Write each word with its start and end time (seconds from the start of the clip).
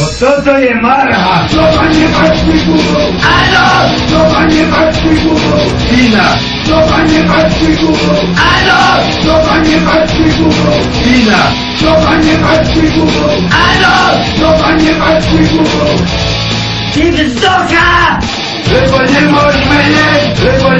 No 0.00 0.06
co 0.16 0.40
to 0.42 0.50
je 0.56 0.74
marcha? 0.82 1.44
Co 1.48 1.58
panie 1.78 2.08
patrz 2.16 2.40
górą? 2.64 3.00
Alo! 3.22 3.68
Co 4.10 4.34
panie 4.34 4.64
patrz 4.70 4.98
górą? 5.02 5.58
Wina! 5.90 6.28
Co 6.66 6.72
panie 6.90 7.20
patrz 7.22 7.54
górą? 7.82 8.14
Alo! 8.52 9.04
Co 9.26 9.48
panie 9.48 9.78
patrz 9.80 10.14
górą? 10.38 10.72
Wina! 11.06 11.42
Co 11.80 11.94
panie 12.06 12.34
patrz 12.38 12.94
górą? 12.98 13.28
Alo! 13.68 14.16
Co 14.38 14.62
panie 14.62 14.90
patrz 14.90 15.26
górą? 15.26 15.96
Ty 16.94 17.12
wzdoka! 17.24 18.20
Rybo 18.72 18.98
nie 19.12 19.20
możemy 19.22 19.74
jeść! 19.98 20.40
Rybo 20.42 20.79